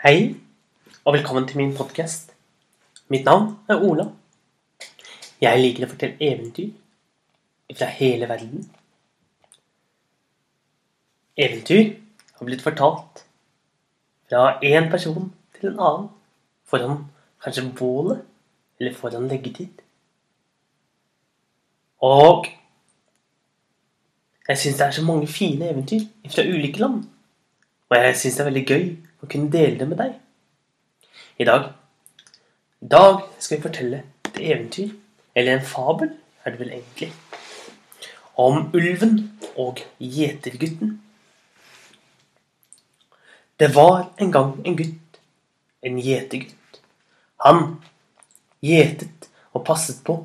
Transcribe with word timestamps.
Hei, 0.00 0.36
og 1.04 1.12
velkommen 1.12 1.44
til 1.48 1.58
min 1.60 1.74
podkast. 1.76 2.30
Mitt 3.12 3.26
navn 3.28 3.50
er 3.68 3.82
Ola. 3.84 4.06
Jeg 5.44 5.60
liker 5.60 5.84
å 5.84 5.88
fortelle 5.90 6.16
eventyr 6.24 6.70
fra 7.76 7.88
hele 7.98 8.24
verden. 8.30 8.62
Eventyr 11.36 11.90
har 12.38 12.48
blitt 12.48 12.64
fortalt 12.64 13.20
fra 14.30 14.54
én 14.64 14.88
person 14.88 15.28
til 15.58 15.68
en 15.74 15.84
annen 15.90 16.08
foran 16.64 17.04
kanskje 17.44 17.66
bålet 17.82 18.24
eller 18.80 18.96
foran 18.96 19.28
leggetid. 19.28 19.84
Og 22.00 22.48
jeg 24.48 24.64
syns 24.64 24.80
det 24.80 24.88
er 24.88 24.98
så 25.02 25.04
mange 25.04 25.28
fine 25.28 25.68
eventyr 25.74 26.08
fra 26.32 26.48
ulike 26.48 26.86
land. 26.86 27.04
Og 27.92 28.00
jeg 28.00 28.16
syns 28.16 28.40
det 28.40 28.46
er 28.46 28.52
veldig 28.54 28.66
gøy 28.72 28.90
å 29.20 29.28
kunne 29.28 29.52
dele 29.52 29.78
det 29.78 29.88
med 29.88 30.00
deg. 30.00 30.16
I 31.40 31.46
dag 31.48 31.70
dag 32.80 33.20
skal 33.38 33.58
vi 33.58 33.62
fortelle 33.62 34.02
et 34.24 34.38
eventyr, 34.40 34.94
eller 35.34 35.58
en 35.58 35.66
fabel, 35.66 36.10
er 36.44 36.50
det 36.50 36.60
vel 36.60 36.72
egentlig, 36.72 37.12
om 38.40 38.70
ulven 38.72 39.18
og 39.56 39.82
gjetergutten. 40.00 40.94
Det 43.60 43.74
var 43.74 44.14
en 44.16 44.32
gang 44.32 44.54
en 44.64 44.76
gutt, 44.76 45.20
en 45.84 46.00
gjetergutt. 46.00 46.80
Han 47.44 47.82
gjetet 48.64 49.28
og 49.52 49.64
passet 49.66 50.00
på 50.04 50.16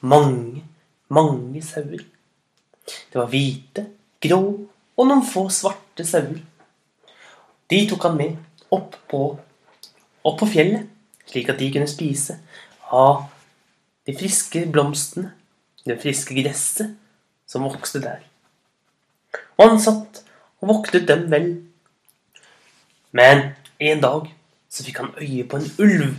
mange, 0.00 0.64
mange 1.08 1.62
sauer. 1.64 2.04
Det 2.84 3.16
var 3.16 3.32
hvite, 3.32 3.86
grå 4.20 4.42
og 4.42 5.08
noen 5.08 5.24
få 5.24 5.46
svarte 5.48 6.04
sauer. 6.04 6.42
De 7.72 7.86
tok 7.88 8.04
han 8.04 8.18
med 8.20 8.36
opp 8.72 8.96
på, 9.10 9.22
opp 10.24 10.38
på 10.40 10.48
fjellet, 10.48 10.88
slik 11.28 11.50
at 11.52 11.60
de 11.60 11.70
kunne 11.74 11.90
spise 11.90 12.38
av 12.92 13.26
de 14.06 14.14
friske 14.16 14.64
blomstene, 14.72 15.32
det 15.86 15.98
friske 16.02 16.34
gresset 16.36 16.92
som 17.48 17.64
vokste 17.66 18.02
der. 18.02 18.20
Og 19.58 19.64
han 19.68 19.80
satt 19.82 20.22
og 20.62 20.70
voktet 20.70 21.08
dem 21.08 21.26
vel. 21.32 21.48
Men 23.12 23.52
en 23.82 24.02
dag 24.02 24.28
så 24.72 24.84
fikk 24.86 25.02
han 25.02 25.14
øye 25.20 25.46
på 25.48 25.58
en 25.58 25.72
ulv 25.82 26.14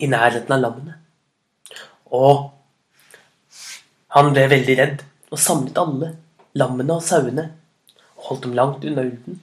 i 0.00 0.08
nærheten 0.10 0.52
av 0.56 0.64
lammene. 0.64 0.96
Og 2.10 2.50
han 4.16 4.32
ble 4.34 4.48
veldig 4.50 4.76
redd 4.80 5.04
og 5.30 5.38
samlet 5.38 5.78
alle 5.78 6.10
lammene 6.58 6.96
og 6.96 7.06
sauene 7.06 7.46
og 8.16 8.26
holdt 8.30 8.48
dem 8.48 8.56
langt 8.58 8.84
unna 8.84 9.06
ulven. 9.06 9.38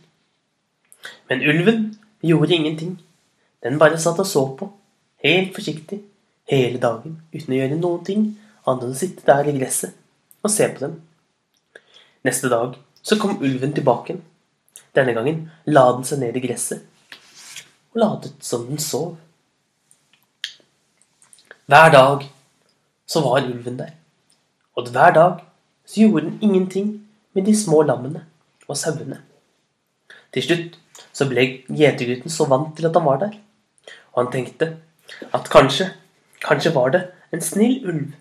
Men 1.30 1.44
ulven 1.44 1.86
gjorde 2.24 2.56
ingenting. 2.56 2.98
Den 3.64 3.80
bare 3.80 4.00
satt 4.00 4.20
og 4.20 4.28
så 4.28 4.44
på, 4.58 4.70
helt 5.24 5.56
forsiktig, 5.56 6.02
hele 6.48 6.80
dagen, 6.80 7.22
uten 7.34 7.54
å 7.54 7.58
gjøre 7.58 7.80
noen 7.80 8.04
ting 8.08 8.28
annet 8.68 8.84
enn 8.84 8.96
å 8.96 9.00
sitte 9.00 9.26
der 9.28 9.48
i 9.48 9.56
gresset 9.58 9.96
og 10.44 10.52
se 10.52 10.68
på 10.72 10.84
dem. 10.84 10.98
Neste 12.28 12.52
dag 12.52 12.76
så 13.02 13.18
kom 13.20 13.40
ulven 13.42 13.74
tilbake. 13.76 14.18
Denne 14.96 15.16
gangen 15.16 15.48
la 15.66 15.86
den 15.96 16.08
seg 16.08 16.22
ned 16.22 16.38
i 16.38 16.44
gresset 16.44 16.84
og 17.94 18.02
latet 18.04 18.44
som 18.46 18.66
den 18.68 18.82
sov. 18.82 19.16
Hver 21.68 21.92
dag 21.92 22.26
så 23.08 23.24
var 23.24 23.48
ulven 23.48 23.80
der, 23.80 23.94
og 24.76 24.92
hver 24.92 25.14
dag 25.16 25.42
så 25.88 26.02
gjorde 26.04 26.26
den 26.28 26.40
ingenting 26.42 26.92
med 27.34 27.48
de 27.48 27.56
små 27.56 27.82
lammene 27.88 28.26
og 28.68 28.78
sauene. 28.78 29.22
Til 30.38 30.46
slutt 30.46 30.76
så 31.18 31.26
ble 31.26 31.44
gjetergutten 31.66 32.30
så 32.30 32.46
vant 32.46 32.76
til 32.78 32.86
at 32.86 32.94
han 32.94 33.06
var 33.08 33.18
der. 33.24 33.32
Og 34.14 34.20
han 34.20 34.28
tenkte 34.36 34.68
at 35.34 35.48
kanskje, 35.50 35.88
kanskje 36.44 36.74
var 36.76 36.92
det 36.94 37.00
en 37.34 37.42
snill 37.42 37.80
ulv 37.90 38.12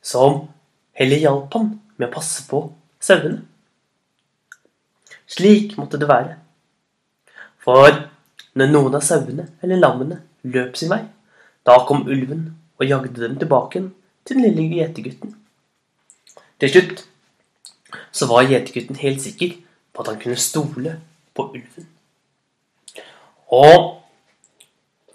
som 0.00 0.46
heller 0.96 1.20
hjalp 1.20 1.52
han 1.58 1.66
med 1.98 2.06
å 2.08 2.14
passe 2.14 2.46
på 2.48 2.62
sauene. 3.04 3.42
Slik 5.28 5.74
måtte 5.76 6.00
det 6.00 6.08
være. 6.08 6.38
For 7.60 7.90
når 8.56 8.70
noen 8.72 8.96
av 8.96 9.04
sauene 9.04 9.44
eller 9.60 9.82
lammene 9.82 10.22
løp 10.48 10.78
sin 10.80 10.88
vei, 10.94 11.02
da 11.68 11.82
kom 11.84 12.06
ulven 12.06 12.46
og 12.78 12.86
jagde 12.88 13.20
dem 13.20 13.34
tilbake 13.36 13.82
til 14.24 14.40
den 14.40 14.56
lille 14.56 14.80
gjetergutten. 14.80 15.36
Til 16.56 16.72
slutt 16.72 17.04
så 18.08 18.30
var 18.30 18.48
gjetergutten 18.48 18.96
helt 19.02 19.20
sikker 19.20 19.52
på 19.92 20.00
at 20.00 20.14
han 20.14 20.22
kunne 20.22 20.40
stole 20.40 20.94
på 21.36 21.50
ulven. 21.52 21.88
Og 23.52 24.02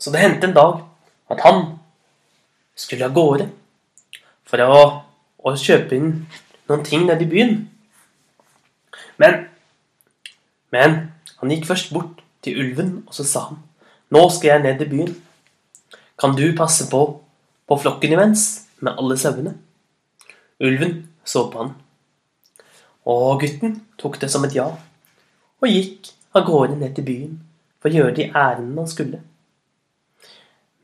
så 0.01 0.13
det 0.13 0.21
hendte 0.21 0.47
en 0.49 0.55
dag 0.55 0.79
at 1.31 1.41
han 1.45 1.63
skulle 2.75 3.05
av 3.05 3.15
gårde 3.15 3.49
for 4.47 4.63
å, 4.65 4.79
å 5.37 5.53
kjøpe 5.57 5.97
inn 5.97 6.13
noen 6.69 6.85
ting 6.87 7.05
nede 7.07 7.25
i 7.25 7.29
byen. 7.29 7.57
Men, 9.21 9.45
men 10.73 10.97
han 11.39 11.53
gikk 11.53 11.67
først 11.69 11.91
bort 11.93 12.23
til 12.41 12.57
ulven, 12.63 13.01
og 13.07 13.15
så 13.15 13.27
sa 13.27 13.49
han 13.49 13.61
Nå 14.11 14.25
skal 14.33 14.49
jeg 14.49 14.63
ned 14.65 14.81
i 14.83 14.89
byen. 14.91 15.11
Kan 16.19 16.33
du 16.35 16.43
passe 16.57 16.89
på, 16.91 16.99
på 17.67 17.77
flokken 17.79 18.11
imens, 18.11 18.65
med 18.83 18.97
alle 18.99 19.15
sauene? 19.17 19.53
Ulven 20.59 20.97
så 21.23 21.45
på 21.47 21.61
han. 21.61 21.71
Og 23.07 23.39
gutten 23.41 23.77
tok 24.01 24.19
det 24.19 24.27
som 24.33 24.43
et 24.43 24.57
ja, 24.57 24.67
og 25.61 25.69
gikk 25.69 26.11
av 26.35 26.45
gårde 26.47 26.77
ned 26.79 26.95
til 26.97 27.07
byen 27.07 27.35
for 27.81 27.89
å 27.89 27.97
gjøre 27.97 28.17
de 28.17 28.29
ærendene 28.29 28.81
han 28.83 28.89
skulle. 28.89 29.19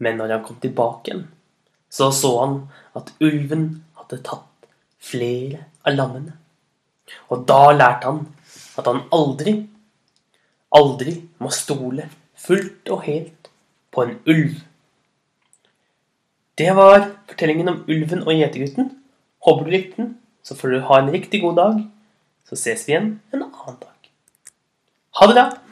Men 0.03 0.19
når 0.19 0.35
han 0.35 0.43
kom 0.45 0.59
tilbake 0.61 1.11
igjen, 1.11 1.25
så 1.89 2.11
så 2.11 2.33
han 2.41 2.59
at 2.97 3.13
ulven 3.23 3.67
hadde 3.97 4.21
tatt 4.27 4.69
flere 5.01 5.63
av 5.87 5.97
lammene. 5.97 6.35
Og 7.31 7.45
da 7.49 7.71
lærte 7.73 8.11
han 8.11 8.23
at 8.77 8.89
han 8.89 9.03
aldri, 9.15 9.55
aldri 10.77 11.15
må 11.41 11.51
stole 11.55 12.09
fullt 12.37 12.91
og 12.93 13.05
helt 13.07 13.51
på 13.93 14.05
en 14.05 14.15
ulv. 14.29 14.59
Det 16.57 16.69
var 16.77 17.03
fortellingen 17.29 17.69
om 17.73 17.83
ulven 17.87 18.23
og 18.25 18.33
gjetergutten. 18.33 18.89
Håper 19.45 19.65
du 19.65 19.73
likte 19.73 20.01
den, 20.01 20.15
så 20.43 20.57
får 20.57 20.73
du 20.73 20.79
ha 20.89 21.01
en 21.01 21.13
riktig 21.13 21.43
god 21.45 21.61
dag. 21.61 21.83
Så 22.49 22.57
ses 22.57 22.87
vi 22.87 22.95
igjen 22.95 23.17
en 23.33 23.45
annen 23.45 23.79
dag. 23.81 23.96
Ha 25.19 25.27
det 25.27 25.33
bra! 25.33 25.66